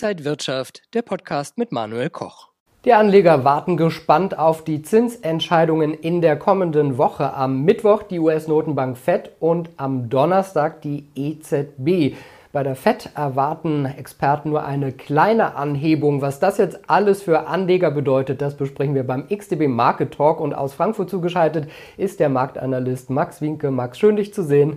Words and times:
Inside 0.00 0.24
Wirtschaft, 0.24 0.82
der 0.94 1.02
Podcast 1.02 1.58
mit 1.58 1.72
Manuel 1.72 2.08
Koch. 2.08 2.50
Die 2.84 2.92
Anleger 2.92 3.42
warten 3.42 3.76
gespannt 3.76 4.38
auf 4.38 4.62
die 4.62 4.82
Zinsentscheidungen 4.82 5.92
in 5.92 6.20
der 6.20 6.36
kommenden 6.36 6.98
Woche. 6.98 7.34
Am 7.34 7.64
Mittwoch 7.64 8.04
die 8.04 8.20
US-Notenbank 8.20 8.96
Fed 8.96 9.32
und 9.40 9.70
am 9.76 10.08
Donnerstag 10.08 10.82
die 10.82 11.08
EZB. 11.16 12.16
Bei 12.52 12.62
der 12.62 12.76
FED 12.76 13.10
erwarten 13.16 13.86
Experten 13.86 14.50
nur 14.50 14.64
eine 14.64 14.92
kleine 14.92 15.56
Anhebung. 15.56 16.22
Was 16.22 16.38
das 16.38 16.58
jetzt 16.58 16.88
alles 16.88 17.20
für 17.20 17.48
Anleger 17.48 17.90
bedeutet, 17.90 18.40
das 18.40 18.56
besprechen 18.56 18.94
wir 18.94 19.04
beim 19.04 19.26
XDB 19.26 19.66
Market 19.66 20.14
Talk. 20.14 20.38
Und 20.38 20.54
aus 20.54 20.74
Frankfurt 20.74 21.10
zugeschaltet 21.10 21.68
ist 21.96 22.20
der 22.20 22.28
Marktanalyst 22.28 23.10
Max 23.10 23.40
Winke. 23.40 23.72
Max, 23.72 23.98
schön 23.98 24.14
dich 24.14 24.32
zu 24.32 24.44
sehen. 24.44 24.76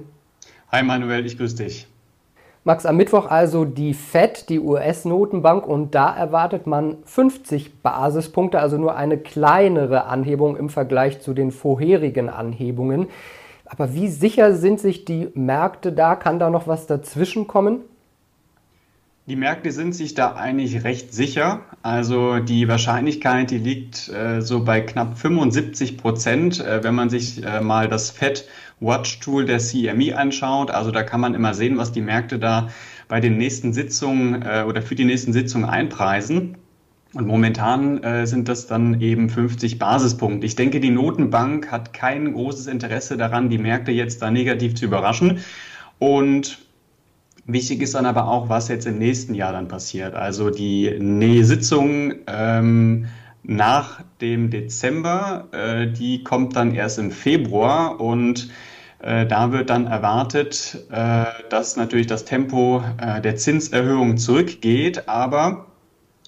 Hi 0.72 0.82
Manuel, 0.82 1.28
ich 1.28 1.38
grüße 1.38 1.58
dich. 1.58 1.86
Max, 2.64 2.86
am 2.86 2.96
Mittwoch 2.98 3.26
also 3.26 3.66
die 3.66 3.96
FED, 3.96 4.48
die 4.50 4.60
US-Notenbank, 4.60 5.66
und 5.66 5.96
da 5.96 6.16
erwartet 6.16 6.68
man 6.68 6.98
50 7.06 7.82
Basispunkte, 7.82 8.60
also 8.60 8.78
nur 8.78 8.96
eine 8.96 9.18
kleinere 9.18 10.06
Anhebung 10.06 10.56
im 10.58 10.70
Vergleich 10.70 11.22
zu 11.22 11.34
den 11.34 11.50
vorherigen 11.50 12.30
Anhebungen. 12.30 13.08
Aber 13.66 13.96
wie 13.96 14.08
sicher 14.10 14.54
sind 14.54 14.80
sich 14.80 15.06
die 15.06 15.30
Märkte 15.34 15.92
da? 15.92 16.16
Kann 16.16 16.38
da 16.38 16.52
noch 16.52 16.68
was 16.68 16.86
dazwischen 16.86 17.48
kommen? 17.48 17.80
Die 19.28 19.36
Märkte 19.36 19.72
sind 19.72 19.94
sich 19.94 20.16
da 20.16 20.36
eigentlich 20.36 20.84
recht 20.84 21.14
sicher. 21.14 21.62
Also 21.84 22.40
die 22.40 22.68
Wahrscheinlichkeit, 22.68 23.52
die 23.52 23.60
liegt 23.60 24.10
äh, 24.10 24.42
so 24.42 24.64
bei 24.64 24.82
knapp 24.82 25.18
75 25.18 25.98
Prozent, 25.98 26.60
äh, 26.60 26.84
wenn 26.84 26.96
man 26.96 27.12
sich 27.12 27.46
äh, 27.46 27.62
mal 27.62 27.88
das 27.88 28.10
Fed 28.10 28.48
Watch 28.80 29.20
Tool 29.20 29.46
der 29.46 29.60
CME 29.60 30.18
anschaut. 30.18 30.72
Also 30.72 30.90
da 30.90 31.04
kann 31.04 31.22
man 31.22 31.36
immer 31.36 31.54
sehen, 31.54 31.78
was 31.78 31.92
die 31.92 32.02
Märkte 32.02 32.40
da 32.40 32.70
bei 33.08 33.20
den 33.20 33.38
nächsten 33.38 33.74
Sitzungen 33.74 34.42
äh, 34.42 34.66
oder 34.68 34.82
für 34.82 34.96
die 34.96 35.06
nächsten 35.06 35.34
Sitzungen 35.34 35.70
einpreisen. 35.70 36.58
Und 37.14 37.28
momentan 37.28 38.02
äh, 38.04 38.26
sind 38.26 38.50
das 38.50 38.66
dann 38.66 39.02
eben 39.02 39.30
50 39.30 39.78
Basispunkte. 39.78 40.48
Ich 40.48 40.56
denke, 40.56 40.80
die 40.80 40.90
Notenbank 40.90 41.72
hat 41.72 41.94
kein 41.94 42.34
großes 42.34 42.66
Interesse 42.66 43.18
daran, 43.18 43.50
die 43.50 43.60
Märkte 43.60 43.92
jetzt 43.92 44.24
da 44.24 44.32
negativ 44.32 44.74
zu 44.74 44.86
überraschen. 44.86 45.42
Und 46.00 46.58
wichtig 47.54 47.82
ist 47.82 47.96
dann 47.96 48.06
aber 48.06 48.28
auch, 48.28 48.50
was 48.50 48.68
jetzt 48.68 48.86
im 48.88 48.98
nächsten 48.98 49.34
Jahr 49.34 49.54
dann 49.54 49.68
passiert. 49.68 50.16
Also 50.16 50.50
die 50.50 51.44
Sitzung 51.44 52.14
ähm, 52.28 53.08
nach 53.44 54.04
dem 54.22 54.50
Dezember, 54.50 55.48
äh, 55.52 55.88
die 55.88 56.24
kommt 56.24 56.56
dann 56.56 56.74
erst 56.74 57.00
im 57.00 57.12
Februar 57.12 58.00
und 58.00 58.50
äh, 59.00 59.26
da 59.26 59.52
wird 59.52 59.70
dann 59.70 59.88
erwartet, 59.88 60.86
äh, 60.92 61.26
dass 61.50 61.76
natürlich 61.76 62.08
das 62.08 62.26
Tempo 62.26 62.84
äh, 62.98 63.22
der 63.22 63.36
Zinserhöhung 63.36 64.18
zurückgeht, 64.18 65.08
aber 65.10 65.68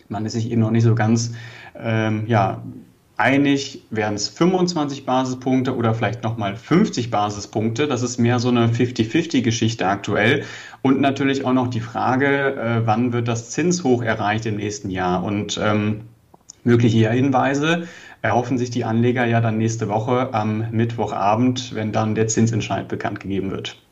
man 0.10 0.26
ist 0.26 0.34
sich 0.34 0.50
eben 0.50 0.62
noch 0.62 0.72
nicht 0.72 0.84
so 0.84 0.96
ganz 0.96 1.34
ähm, 1.76 2.26
ja, 2.28 2.64
einig, 3.18 3.84
wären 3.90 4.16
es 4.16 4.28
25 4.28 5.06
Basispunkte 5.06 5.76
oder 5.76 5.94
vielleicht 5.94 6.24
nochmal 6.24 6.56
50 6.56 7.12
Basispunkte. 7.12 7.88
Das 7.88 8.02
ist 8.02 8.18
mehr 8.18 8.40
so 8.40 8.50
eine 8.50 8.68
50-50-Geschichte 8.68 9.86
aktuell. 9.86 10.44
Und 10.82 11.00
natürlich 11.00 11.46
auch 11.46 11.54
noch 11.54 11.68
die 11.68 11.80
Frage, 11.80 12.56
äh, 12.56 12.86
wann 12.86 13.14
wird 13.14 13.28
das 13.28 13.52
Zinshoch 13.52 14.02
erreicht 14.02 14.46
im 14.46 14.56
nächsten 14.56 14.90
Jahr? 14.90 15.24
Und 15.24 15.60
ähm, 15.62 16.02
mögliche 16.64 17.10
Hinweise 17.12 17.88
erhoffen 18.22 18.58
sich 18.58 18.72
die 18.72 18.86
Anleger 18.86 19.26
ja 19.26 19.42
dann 19.42 19.58
nächste 19.58 19.90
Woche 19.90 20.34
am 20.34 20.72
Mittwochabend, 20.72 21.76
wenn 21.76 21.92
dann 21.92 22.16
der 22.16 22.28
Zinsentscheid 22.28 22.88
bekannt 22.88 23.20
gegeben 23.20 23.52
wird. 23.52 23.83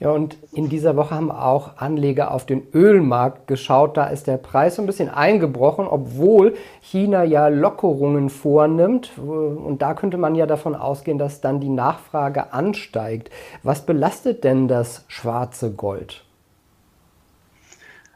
Ja, 0.00 0.12
und 0.12 0.38
in 0.54 0.70
dieser 0.70 0.96
Woche 0.96 1.14
haben 1.14 1.30
auch 1.30 1.76
Anleger 1.76 2.30
auf 2.30 2.46
den 2.46 2.62
Ölmarkt 2.72 3.46
geschaut. 3.46 3.98
Da 3.98 4.06
ist 4.06 4.26
der 4.26 4.38
Preis 4.38 4.76
so 4.76 4.82
ein 4.82 4.86
bisschen 4.86 5.10
eingebrochen, 5.10 5.86
obwohl 5.86 6.54
China 6.80 7.22
ja 7.22 7.48
Lockerungen 7.48 8.30
vornimmt. 8.30 9.18
Und 9.18 9.82
da 9.82 9.92
könnte 9.92 10.16
man 10.16 10.34
ja 10.34 10.46
davon 10.46 10.74
ausgehen, 10.74 11.18
dass 11.18 11.42
dann 11.42 11.60
die 11.60 11.68
Nachfrage 11.68 12.54
ansteigt. 12.54 13.28
Was 13.62 13.84
belastet 13.84 14.42
denn 14.42 14.68
das 14.68 15.04
schwarze 15.08 15.70
Gold? 15.70 16.24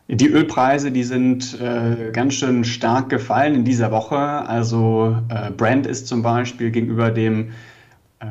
Die 0.08 0.28
Ölpreise, 0.28 0.90
die 0.90 1.04
sind 1.04 1.60
äh, 1.60 2.12
ganz 2.12 2.34
schön 2.34 2.64
stark 2.64 3.10
gefallen 3.10 3.54
in 3.54 3.64
dieser 3.64 3.90
Woche. 3.90 4.16
Also 4.16 5.16
äh, 5.28 5.50
Brent 5.50 5.86
ist 5.86 6.06
zum 6.06 6.22
Beispiel 6.22 6.70
gegenüber 6.70 7.10
dem 7.10 7.50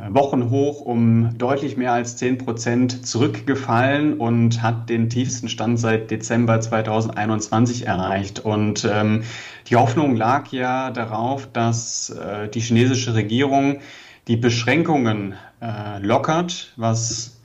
Wochenhoch 0.10 0.82
um 0.82 1.38
deutlich 1.38 1.78
mehr 1.78 1.94
als 1.94 2.18
10 2.18 2.38
Prozent 2.40 3.06
zurückgefallen 3.06 4.20
und 4.20 4.62
hat 4.62 4.90
den 4.90 5.10
tiefsten 5.10 5.50
Stand 5.50 5.80
seit 5.80 6.12
Dezember 6.12 6.60
2021 6.62 7.88
erreicht. 7.88 8.40
Und 8.40 8.88
ähm, 8.92 9.24
die 9.68 9.76
Hoffnung 9.76 10.16
lag 10.16 10.48
ja 10.52 10.92
darauf, 10.92 11.52
dass 11.52 12.10
äh, 12.10 12.50
die 12.50 12.60
chinesische 12.60 13.14
Regierung 13.14 13.80
die 14.28 14.38
Beschränkungen 14.38 15.36
äh, 15.62 16.00
lockert, 16.00 16.74
was 16.78 17.42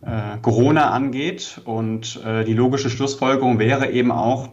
äh, 0.00 0.38
Corona 0.40 0.90
angeht. 0.90 1.60
Und 1.64 2.20
äh, 2.24 2.44
die 2.44 2.54
logische 2.54 2.90
Schlussfolgerung 2.90 3.58
wäre 3.58 3.90
eben 3.90 4.10
auch, 4.10 4.48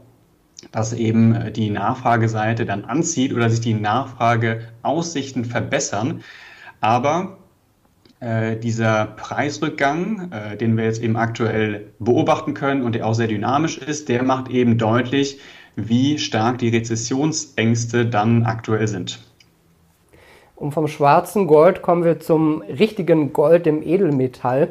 dass 0.72 0.94
eben 0.94 1.54
die 1.54 1.70
Nachfrageseite 1.70 2.66
dann 2.66 2.86
anzieht 2.86 3.34
oder 3.34 3.50
sich 3.50 3.62
die 3.62 3.74
Nachfrageaussichten 3.74 5.46
verbessern. 5.46 6.22
Aber 6.81 7.38
äh, 8.19 8.57
dieser 8.57 9.06
Preisrückgang, 9.06 10.31
äh, 10.31 10.57
den 10.57 10.75
wir 10.75 10.85
jetzt 10.85 11.01
eben 11.01 11.16
aktuell 11.16 11.91
beobachten 12.00 12.53
können 12.53 12.84
und 12.84 12.95
der 12.95 13.06
auch 13.06 13.13
sehr 13.13 13.28
dynamisch 13.28 13.78
ist, 13.78 14.09
der 14.09 14.23
macht 14.23 14.50
eben 14.50 14.78
deutlich, 14.78 15.39
wie 15.75 16.18
stark 16.18 16.57
die 16.57 16.69
Rezessionsängste 16.69 18.06
dann 18.06 18.44
aktuell 18.44 18.88
sind. 18.88 19.19
Und 20.56 20.73
vom 20.73 20.88
schwarzen 20.88 21.47
Gold 21.47 21.81
kommen 21.81 22.03
wir 22.03 22.19
zum 22.19 22.62
richtigen 22.62 23.31
Gold, 23.31 23.66
dem 23.66 23.81
Edelmetall. 23.81 24.69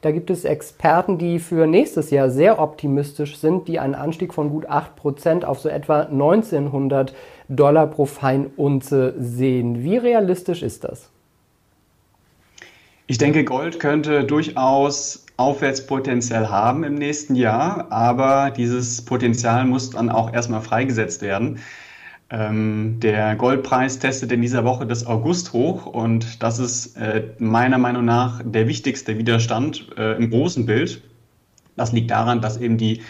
Da 0.00 0.10
gibt 0.10 0.30
es 0.30 0.44
Experten, 0.44 1.18
die 1.18 1.38
für 1.38 1.68
nächstes 1.68 2.10
Jahr 2.10 2.30
sehr 2.30 2.60
optimistisch 2.60 3.36
sind, 3.36 3.68
die 3.68 3.78
einen 3.78 3.94
Anstieg 3.94 4.34
von 4.34 4.50
gut 4.50 4.68
8% 4.68 5.44
auf 5.44 5.60
so 5.60 5.68
etwa 5.68 6.02
1900 6.02 7.14
Dollar 7.48 7.86
pro 7.86 8.06
Feinunze 8.06 9.14
sehen. 9.18 9.84
Wie 9.84 9.96
realistisch 9.96 10.62
ist 10.62 10.82
das? 10.82 11.10
Ich 13.10 13.16
denke, 13.16 13.42
Gold 13.42 13.80
könnte 13.80 14.22
durchaus 14.22 15.24
Aufwärtspotenzial 15.38 16.50
haben 16.50 16.84
im 16.84 16.94
nächsten 16.94 17.36
Jahr, 17.36 17.90
aber 17.90 18.50
dieses 18.50 19.02
Potenzial 19.02 19.64
muss 19.64 19.88
dann 19.88 20.10
auch 20.10 20.30
erstmal 20.34 20.60
freigesetzt 20.60 21.22
werden. 21.22 21.58
Ähm, 22.28 23.00
der 23.00 23.34
Goldpreis 23.36 23.98
testet 23.98 24.30
in 24.30 24.42
dieser 24.42 24.66
Woche 24.66 24.84
das 24.84 25.06
August 25.06 25.54
hoch 25.54 25.86
und 25.86 26.42
das 26.42 26.58
ist 26.58 26.98
äh, 26.98 27.28
meiner 27.38 27.78
Meinung 27.78 28.04
nach 28.04 28.42
der 28.44 28.68
wichtigste 28.68 29.16
Widerstand 29.16 29.86
äh, 29.96 30.14
im 30.18 30.28
großen 30.28 30.66
Bild. 30.66 31.02
Das 31.76 31.92
liegt 31.92 32.10
daran, 32.10 32.42
dass 32.42 32.58
eben 32.58 32.76
die 32.76 33.00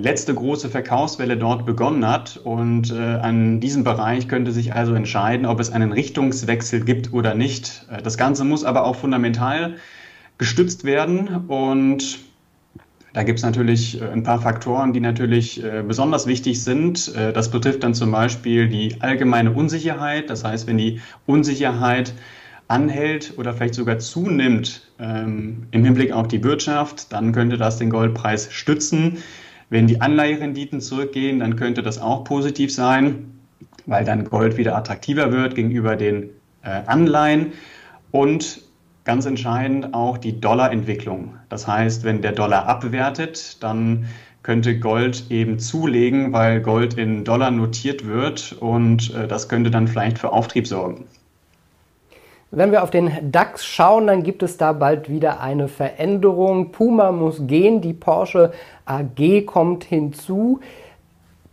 letzte 0.00 0.34
große 0.34 0.68
Verkaufswelle 0.70 1.36
dort 1.36 1.64
begonnen 1.64 2.06
hat. 2.06 2.36
Und 2.42 2.90
äh, 2.90 2.96
an 2.96 3.60
diesem 3.60 3.84
Bereich 3.84 4.26
könnte 4.26 4.50
sich 4.50 4.74
also 4.74 4.94
entscheiden, 4.94 5.46
ob 5.46 5.60
es 5.60 5.70
einen 5.70 5.92
Richtungswechsel 5.92 6.80
gibt 6.80 7.12
oder 7.12 7.34
nicht. 7.34 7.86
Äh, 7.90 8.02
das 8.02 8.16
Ganze 8.16 8.44
muss 8.44 8.64
aber 8.64 8.84
auch 8.84 8.96
fundamental 8.96 9.76
gestützt 10.36 10.82
werden. 10.82 11.28
Und 11.46 12.18
da 13.12 13.22
gibt 13.22 13.38
es 13.38 13.44
natürlich 13.44 14.00
äh, 14.00 14.06
ein 14.06 14.24
paar 14.24 14.40
Faktoren, 14.40 14.92
die 14.92 15.00
natürlich 15.00 15.62
äh, 15.62 15.84
besonders 15.86 16.26
wichtig 16.26 16.62
sind. 16.62 17.14
das 17.14 17.50
betrifft 17.50 17.84
dann 17.84 17.94
zum 17.94 18.10
Beispiel 18.10 18.68
die 18.68 18.96
allgemeine 19.00 19.52
Unsicherheit. 19.52 20.28
Das 20.28 20.42
heißt, 20.42 20.66
wenn 20.66 20.78
die 20.78 21.00
Unsicherheit 21.26 22.12
anhält 22.66 23.34
oder 23.36 23.54
vielleicht 23.54 23.74
sogar 23.74 23.98
zunimmt 23.98 24.88
ähm, 24.98 25.66
im 25.70 25.84
Hinblick 25.84 26.12
auf 26.12 26.28
die 26.28 26.42
Wirtschaft, 26.44 27.12
dann 27.12 27.32
könnte 27.32 27.56
das 27.56 27.78
den 27.78 27.90
Goldpreis 27.90 28.52
stützen. 28.52 29.18
Wenn 29.70 29.86
die 29.86 30.00
Anleiherenditen 30.00 30.80
zurückgehen, 30.80 31.40
dann 31.40 31.56
könnte 31.56 31.82
das 31.82 32.00
auch 32.00 32.24
positiv 32.24 32.72
sein, 32.72 33.38
weil 33.86 34.04
dann 34.04 34.24
Gold 34.24 34.56
wieder 34.56 34.76
attraktiver 34.76 35.32
wird 35.32 35.54
gegenüber 35.54 35.96
den 35.96 36.30
äh, 36.62 36.82
Anleihen. 36.86 37.52
Und 38.10 38.62
ganz 39.04 39.26
entscheidend 39.26 39.94
auch 39.94 40.18
die 40.18 40.38
Dollarentwicklung. 40.38 41.34
Das 41.48 41.66
heißt, 41.66 42.04
wenn 42.04 42.20
der 42.20 42.32
Dollar 42.32 42.66
abwertet, 42.66 43.62
dann 43.62 44.06
könnte 44.42 44.78
Gold 44.78 45.30
eben 45.30 45.58
zulegen, 45.58 46.32
weil 46.32 46.60
Gold 46.60 46.94
in 46.94 47.24
Dollar 47.24 47.50
notiert 47.50 48.06
wird 48.06 48.52
und 48.60 49.14
äh, 49.14 49.26
das 49.26 49.48
könnte 49.48 49.70
dann 49.70 49.88
vielleicht 49.88 50.18
für 50.18 50.32
Auftrieb 50.32 50.66
sorgen. 50.66 51.06
Wenn 52.50 52.72
wir 52.72 52.82
auf 52.82 52.90
den 52.90 53.30
DAX 53.30 53.66
schauen, 53.66 54.06
dann 54.06 54.22
gibt 54.22 54.42
es 54.42 54.56
da 54.56 54.72
bald 54.72 55.10
wieder 55.10 55.40
eine 55.40 55.68
Veränderung. 55.68 56.72
Puma 56.72 57.12
muss 57.12 57.46
gehen, 57.46 57.82
die 57.82 57.92
Porsche 57.92 58.52
AG 58.86 59.44
kommt 59.44 59.84
hinzu. 59.84 60.60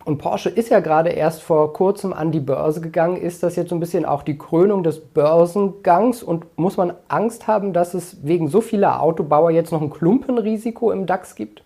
Und 0.06 0.19
Porsche 0.19 0.50
ist 0.50 0.69
ja 0.69 0.80
gerade 0.80 1.09
erst 1.09 1.42
vor 1.42 1.74
kurzem 1.74 2.13
an 2.13 2.31
die 2.31 2.39
Börse 2.39 2.80
gegangen. 2.80 3.18
Ist 3.18 3.44
das 3.44 3.57
jetzt 3.57 3.71
so 3.71 3.75
ein 3.75 3.81
bisschen 3.81 4.06
auch 4.06 4.24
die 4.24 4.38
Krönung 4.38 4.83
des 4.83 5.01
Börsengangs? 5.01 6.24
Und 6.24 6.45
muss 6.57 6.77
man 6.77 6.94
Angst 7.09 7.45
haben, 7.45 7.74
dass 7.74 7.94
es 7.94 8.24
wegen 8.24 8.47
so 8.47 8.62
vieler 8.62 9.01
Autobauer 9.01 9.51
jetzt 9.51 9.74
noch 9.74 9.81
ein 9.81 9.89
Klumpenrisiko 9.89 10.94
im 10.94 11.07
DAX 11.07 11.36
gibt? 11.36 11.64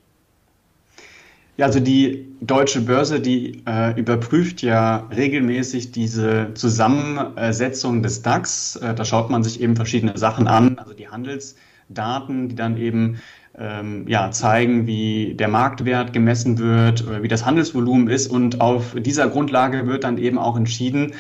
Ja, 1.60 1.66
also 1.66 1.82
die 1.82 2.26
deutsche 2.40 2.80
Börse, 2.80 3.20
die 3.20 3.64
äh, 3.68 4.00
überprüft 4.00 4.62
ja 4.62 5.10
regelmäßig 5.14 5.92
diese 5.92 6.54
Zusammensetzung 6.54 8.02
des 8.02 8.22
DAX. 8.22 8.78
Äh, 8.78 8.96
da 8.96 9.04
schaut 9.04 9.30
man 9.30 9.44
sich 9.44 9.60
eben 9.60 9.76
verschiedene 9.76 10.18
Sachen 10.18 10.48
an, 10.48 10.80
also 10.80 10.94
die 10.94 11.10
Handelsdaten, 11.10 12.48
die 12.48 12.56
dann 12.56 12.78
eben 12.78 13.20
ähm, 13.58 14.08
ja, 14.08 14.32
zeigen, 14.32 14.88
wie 14.88 15.34
der 15.34 15.50
Marktwert 15.50 16.14
gemessen 16.14 16.60
wird, 16.60 17.04
wie 17.22 17.28
das 17.28 17.46
Handelsvolumen 17.46 18.08
ist. 18.08 18.28
Und 18.32 18.62
auf 18.62 18.96
dieser 18.98 19.28
Grundlage 19.28 19.86
wird 19.86 20.06
dann 20.06 20.18
eben 20.18 20.38
auch 20.38 20.56
entschieden, 20.56 21.12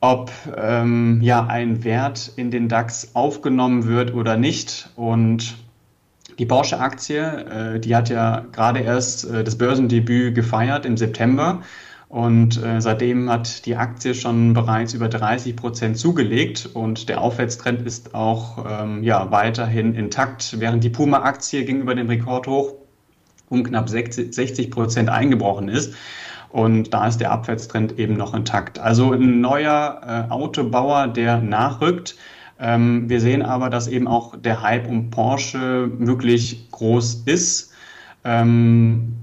ob 0.00 0.32
ähm, 0.56 1.20
ja, 1.22 1.46
ein 1.46 1.84
Wert 1.84 2.32
in 2.34 2.50
den 2.50 2.68
DAX 2.68 3.14
aufgenommen 3.14 3.86
wird 3.86 4.14
oder 4.14 4.36
nicht. 4.36 4.90
Und 4.96 5.54
die 6.40 6.46
Porsche-Aktie, 6.46 7.74
äh, 7.76 7.80
die 7.80 7.94
hat 7.94 8.08
ja 8.08 8.46
gerade 8.50 8.80
erst 8.80 9.30
äh, 9.30 9.44
das 9.44 9.58
Börsendebüt 9.58 10.34
gefeiert 10.34 10.86
im 10.86 10.96
September. 10.96 11.60
Und 12.08 12.60
äh, 12.64 12.80
seitdem 12.80 13.30
hat 13.30 13.66
die 13.66 13.76
Aktie 13.76 14.14
schon 14.14 14.54
bereits 14.54 14.94
über 14.94 15.08
30 15.08 15.54
Prozent 15.54 15.98
zugelegt 15.98 16.68
und 16.72 17.08
der 17.08 17.20
Aufwärtstrend 17.20 17.86
ist 17.86 18.14
auch 18.14 18.64
ähm, 18.68 19.04
ja, 19.04 19.30
weiterhin 19.30 19.94
intakt, 19.94 20.58
während 20.58 20.82
die 20.82 20.88
Puma-Aktie 20.88 21.64
gegenüber 21.64 21.94
dem 21.94 22.08
Rekordhoch 22.08 22.74
um 23.50 23.62
knapp 23.62 23.90
60 23.90 24.70
Prozent 24.70 25.10
eingebrochen 25.10 25.68
ist. 25.68 25.94
Und 26.48 26.94
da 26.94 27.06
ist 27.06 27.18
der 27.18 27.30
Abwärtstrend 27.30 27.98
eben 27.98 28.14
noch 28.14 28.34
intakt. 28.34 28.78
Also 28.78 29.12
ein 29.12 29.40
neuer 29.40 30.00
äh, 30.28 30.32
Autobauer, 30.32 31.06
der 31.06 31.38
nachrückt. 31.38 32.16
Ähm, 32.60 33.08
wir 33.08 33.20
sehen 33.20 33.42
aber, 33.42 33.70
dass 33.70 33.88
eben 33.88 34.06
auch 34.06 34.36
der 34.36 34.62
Hype 34.62 34.88
um 34.88 35.10
Porsche 35.10 35.90
wirklich 35.98 36.70
groß 36.70 37.22
ist. 37.24 37.72
Ähm, 38.22 39.16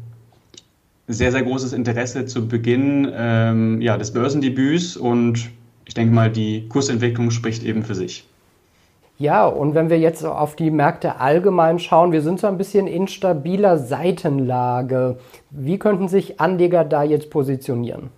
sehr, 1.07 1.31
sehr 1.31 1.43
großes 1.43 1.71
Interesse 1.71 2.25
zu 2.25 2.47
Beginn 2.47 3.09
ähm, 3.15 3.81
ja, 3.81 3.97
des 3.97 4.11
Börsendebüts 4.11 4.97
und 4.97 5.49
ich 5.85 5.93
denke 5.93 6.13
mal, 6.13 6.29
die 6.29 6.67
Kursentwicklung 6.67 7.31
spricht 7.31 7.63
eben 7.63 7.83
für 7.83 7.95
sich. 7.95 8.27
Ja, 9.19 9.47
und 9.47 9.73
wenn 9.73 9.89
wir 9.89 9.97
jetzt 9.97 10.23
auf 10.23 10.55
die 10.55 10.69
Märkte 10.69 11.19
allgemein 11.19 11.79
schauen, 11.79 12.11
wir 12.11 12.21
sind 12.21 12.39
so 12.39 12.47
ein 12.47 12.57
bisschen 12.57 12.85
in 12.85 13.07
stabiler 13.07 13.77
Seitenlage. 13.79 15.17
Wie 15.49 15.79
könnten 15.79 16.07
sich 16.07 16.39
Anleger 16.39 16.83
da 16.83 17.03
jetzt 17.03 17.31
positionieren? 17.31 18.09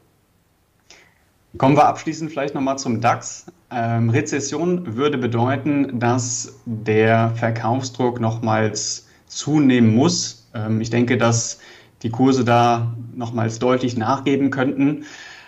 Kommen 1.57 1.77
wir 1.77 1.85
abschließend 1.85 2.31
vielleicht 2.31 2.53
nochmal 2.53 2.77
zum 2.77 2.99
DAX. 2.99 3.45
Ähm, 3.71 4.09
Rezession 4.09 4.95
würde 4.97 5.17
bedeuten, 5.17 5.99
dass 5.99 6.59
der 6.65 7.31
Verkaufsdruck 7.35 8.19
nochmals 8.19 9.07
zunehmen 9.27 9.93
muss. 9.93 10.49
Ähm, 10.55 10.81
ich 10.81 10.89
denke, 10.89 11.17
dass 11.17 11.59
die 12.01 12.09
Kurse 12.09 12.43
da 12.43 12.95
nochmals 13.13 13.59
deutlich 13.59 13.95
nachgeben 13.95 14.49
könnten. 14.49 15.05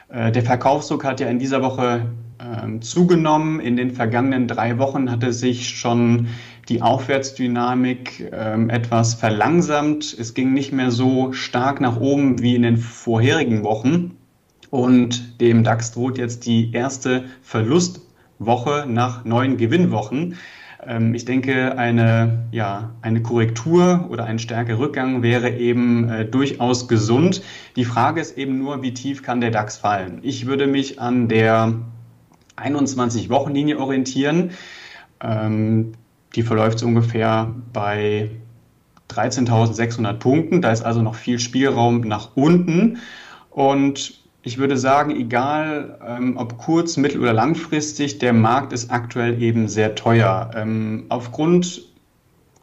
Äh, 0.09 0.31
der 0.31 0.43
Verkaufsdruck 0.43 1.03
hat 1.03 1.19
ja 1.19 1.27
in 1.27 1.39
dieser 1.39 1.63
Woche 1.63 2.11
ähm, 2.39 2.81
zugenommen. 2.81 3.59
In 3.59 3.75
den 3.75 3.91
vergangenen 3.91 4.47
drei 4.47 4.77
Wochen 4.77 5.09
hatte 5.09 5.33
sich 5.33 5.69
schon 5.69 6.27
die 6.69 6.81
Aufwärtsdynamik 6.81 8.31
ähm, 8.31 8.69
etwas 8.69 9.15
verlangsamt. 9.15 10.15
Es 10.17 10.33
ging 10.35 10.53
nicht 10.53 10.71
mehr 10.71 10.91
so 10.91 11.33
stark 11.33 11.81
nach 11.81 11.99
oben 11.99 12.41
wie 12.41 12.55
in 12.55 12.61
den 12.61 12.77
vorherigen 12.77 13.63
Wochen. 13.63 14.17
Und 14.69 15.41
dem 15.41 15.63
DAX 15.63 15.91
droht 15.91 16.17
jetzt 16.17 16.45
die 16.45 16.71
erste 16.71 17.25
Verlustwoche 18.41 18.85
nach 18.87 19.23
neun 19.23 19.57
Gewinnwochen. 19.57 20.37
Ähm, 20.85 21.13
ich 21.13 21.25
denke, 21.25 21.77
eine, 21.77 22.47
ja, 22.51 22.91
eine 23.01 23.21
Korrektur 23.21 24.07
oder 24.09 24.25
ein 24.25 24.39
stärkerer 24.39 24.79
Rückgang 24.79 25.21
wäre 25.21 25.51
eben 25.51 26.09
äh, 26.09 26.25
durchaus 26.25 26.87
gesund. 26.87 27.41
Die 27.75 27.85
Frage 27.85 28.19
ist 28.19 28.37
eben 28.37 28.57
nur, 28.57 28.81
wie 28.81 28.93
tief 28.93 29.21
kann 29.21 29.41
der 29.41 29.51
DAX 29.51 29.77
fallen? 29.77 30.19
Ich 30.23 30.47
würde 30.47 30.67
mich 30.67 30.99
an 30.99 31.27
der 31.27 31.73
21-Wochen-Linie 32.57 33.77
orientieren. 33.77 34.51
Ähm, 35.21 35.93
die 36.35 36.43
verläuft 36.43 36.79
so 36.79 36.87
ungefähr 36.87 37.53
bei 37.73 38.31
13.600 39.09 40.13
Punkten. 40.13 40.61
Da 40.61 40.71
ist 40.71 40.81
also 40.81 41.01
noch 41.01 41.15
viel 41.15 41.39
Spielraum 41.39 42.01
nach 42.01 42.35
unten. 42.35 42.97
Und 43.49 44.20
ich 44.43 44.57
würde 44.57 44.77
sagen, 44.77 45.15
egal 45.15 45.99
ähm, 46.05 46.37
ob 46.37 46.57
kurz-, 46.57 46.97
mittel- 46.97 47.21
oder 47.21 47.33
langfristig, 47.33 48.19
der 48.19 48.33
Markt 48.33 48.73
ist 48.73 48.89
aktuell 48.89 49.41
eben 49.41 49.67
sehr 49.67 49.95
teuer. 49.95 50.51
Ähm, 50.55 51.05
aufgrund 51.09 51.83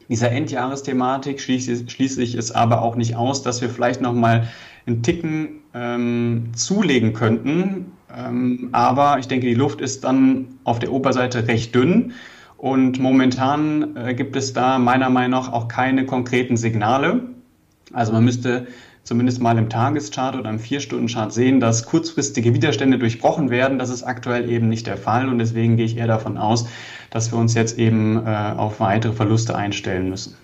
dieser 0.08 0.32
Endjahresthematik 0.32 1.40
schließe, 1.40 1.88
schließe 1.88 2.22
ich 2.22 2.34
es 2.34 2.50
aber 2.50 2.82
auch 2.82 2.96
nicht 2.96 3.14
aus, 3.14 3.42
dass 3.42 3.60
wir 3.60 3.68
vielleicht 3.68 4.00
nochmal 4.00 4.48
einen 4.86 5.02
Ticken 5.02 5.60
ähm, 5.74 6.50
zulegen 6.54 7.12
könnten. 7.12 7.92
Ähm, 8.16 8.70
aber 8.72 9.18
ich 9.18 9.28
denke, 9.28 9.46
die 9.46 9.54
Luft 9.54 9.80
ist 9.80 10.02
dann 10.02 10.58
auf 10.64 10.78
der 10.78 10.92
Oberseite 10.92 11.46
recht 11.46 11.74
dünn. 11.74 12.12
Und 12.56 12.98
momentan 12.98 13.96
äh, 13.96 14.14
gibt 14.14 14.34
es 14.34 14.52
da 14.52 14.78
meiner 14.78 15.10
Meinung 15.10 15.42
nach 15.42 15.52
auch 15.52 15.68
keine 15.68 16.06
konkreten 16.06 16.56
Signale. 16.56 17.20
Also 17.92 18.12
man 18.12 18.24
müsste 18.24 18.66
zumindest 19.08 19.40
mal 19.40 19.56
im 19.56 19.70
Tageschart 19.70 20.36
oder 20.36 20.50
im 20.50 20.58
Vier-Stunden-Chart 20.58 21.32
sehen, 21.32 21.60
dass 21.60 21.86
kurzfristige 21.86 22.52
Widerstände 22.52 22.98
durchbrochen 22.98 23.48
werden. 23.48 23.78
Das 23.78 23.88
ist 23.88 24.02
aktuell 24.02 24.50
eben 24.50 24.68
nicht 24.68 24.86
der 24.86 24.98
Fall 24.98 25.28
und 25.28 25.38
deswegen 25.38 25.76
gehe 25.76 25.86
ich 25.86 25.96
eher 25.96 26.06
davon 26.06 26.36
aus, 26.36 26.68
dass 27.10 27.32
wir 27.32 27.38
uns 27.38 27.54
jetzt 27.54 27.78
eben 27.78 28.24
äh, 28.26 28.54
auf 28.56 28.80
weitere 28.80 29.14
Verluste 29.14 29.56
einstellen 29.56 30.10
müssen. 30.10 30.36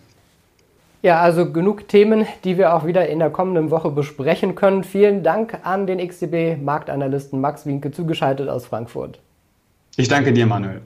Ja, 1.02 1.20
also 1.20 1.52
genug 1.52 1.88
Themen, 1.88 2.24
die 2.44 2.56
wir 2.56 2.74
auch 2.74 2.86
wieder 2.86 3.06
in 3.06 3.18
der 3.18 3.28
kommenden 3.28 3.70
Woche 3.70 3.90
besprechen 3.90 4.54
können. 4.54 4.82
Vielen 4.82 5.22
Dank 5.22 5.58
an 5.62 5.86
den 5.86 5.98
XTB 5.98 6.62
Marktanalysten 6.62 7.42
Max 7.42 7.66
Winke 7.66 7.92
zugeschaltet 7.92 8.48
aus 8.48 8.64
Frankfurt. 8.64 9.18
Ich 9.98 10.08
danke 10.08 10.32
dir, 10.32 10.46
Manuel. 10.46 10.80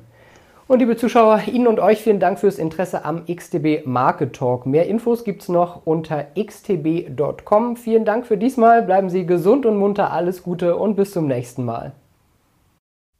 Und 0.68 0.80
liebe 0.80 0.98
Zuschauer, 0.98 1.44
Ihnen 1.50 1.66
und 1.66 1.80
euch 1.80 2.02
vielen 2.02 2.20
Dank 2.20 2.38
fürs 2.38 2.58
Interesse 2.58 3.06
am 3.06 3.24
XTB 3.24 3.86
Market 3.86 4.36
Talk. 4.36 4.66
Mehr 4.66 4.86
Infos 4.86 5.24
gibt 5.24 5.40
es 5.40 5.48
noch 5.48 5.86
unter 5.86 6.26
xtb.com. 6.38 7.76
Vielen 7.76 8.04
Dank 8.04 8.26
für 8.26 8.36
diesmal. 8.36 8.82
Bleiben 8.82 9.08
Sie 9.08 9.24
gesund 9.24 9.64
und 9.64 9.78
munter. 9.78 10.12
Alles 10.12 10.42
Gute 10.42 10.76
und 10.76 10.94
bis 10.94 11.12
zum 11.12 11.26
nächsten 11.26 11.64
Mal. 11.64 11.92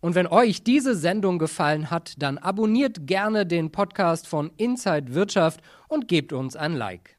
Und 0.03 0.15
wenn 0.15 0.27
euch 0.27 0.63
diese 0.63 0.95
Sendung 0.95 1.39
gefallen 1.39 1.91
hat, 1.91 2.23
dann 2.23 2.37
abonniert 2.37 3.07
gerne 3.07 3.47
den 3.47 3.73
Podcast 3.73 4.29
von 4.29 4.51
Inside 4.59 5.15
Wirtschaft 5.15 5.61
und 5.89 6.07
gebt 6.07 6.35
uns 6.35 6.55
ein 6.55 6.75
Like. 6.75 7.18